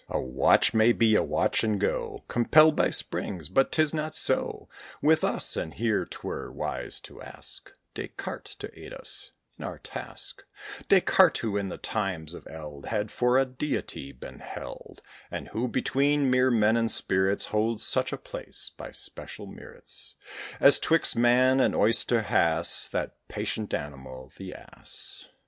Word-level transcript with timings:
A 0.09 0.19
watch 0.19 0.73
may 0.73 0.93
be 0.93 1.13
a 1.15 1.21
watch, 1.21 1.63
and 1.63 1.79
go, 1.79 2.23
Compelled 2.27 2.75
by 2.75 2.89
springs; 2.89 3.47
but 3.49 3.71
'tis 3.71 3.93
not 3.93 4.15
so 4.15 4.67
With 4.99 5.23
us; 5.23 5.55
and 5.55 5.75
here 5.75 6.05
'twere 6.07 6.51
wise 6.51 6.99
to 7.01 7.21
ask 7.21 7.71
Descartes 7.93 8.55
to 8.55 8.71
aid 8.73 8.95
us 8.95 9.29
in 9.59 9.63
our 9.63 9.77
task, 9.77 10.41
Descartes, 10.89 11.41
who, 11.41 11.55
in 11.55 11.69
the 11.69 11.77
times 11.77 12.33
of 12.33 12.47
eld, 12.49 12.87
Had 12.87 13.11
for 13.11 13.37
a 13.37 13.45
deity 13.45 14.11
been 14.11 14.39
held; 14.39 15.03
And 15.29 15.49
who, 15.49 15.67
between 15.67 16.31
mere 16.31 16.49
men 16.49 16.77
and 16.77 16.89
spirits, 16.89 17.45
Holds 17.45 17.83
such 17.83 18.11
a 18.11 18.17
place, 18.17 18.71
by 18.75 18.91
special 18.91 19.45
merits, 19.45 20.15
As 20.59 20.79
'twixt 20.79 21.15
man 21.15 21.59
and 21.59 21.75
oyster 21.75 22.23
has 22.23 22.89
That 22.91 23.17
patient 23.27 23.71
animal, 23.71 24.31
the 24.35 24.55
ass. 24.55 25.29